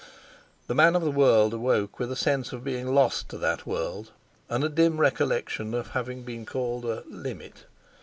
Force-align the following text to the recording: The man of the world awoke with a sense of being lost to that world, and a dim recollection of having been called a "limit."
The 0.65 0.73
man 0.73 0.95
of 0.95 1.03
the 1.03 1.11
world 1.11 1.53
awoke 1.53 1.99
with 1.99 2.11
a 2.11 2.15
sense 2.15 2.51
of 2.51 2.63
being 2.63 2.87
lost 2.95 3.29
to 3.29 3.37
that 3.37 3.67
world, 3.67 4.09
and 4.49 4.63
a 4.63 4.67
dim 4.67 4.99
recollection 4.99 5.75
of 5.75 5.89
having 5.89 6.23
been 6.23 6.43
called 6.43 6.85
a 6.85 7.03
"limit." 7.07 7.65